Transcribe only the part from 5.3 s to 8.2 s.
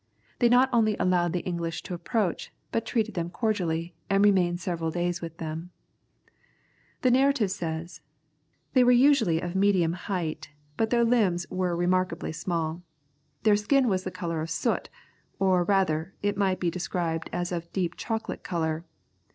them. [Illustration: "They were kangaroos."] The narrative says,